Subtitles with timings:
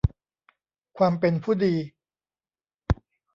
[0.97, 1.75] ความเป็นผู้ดี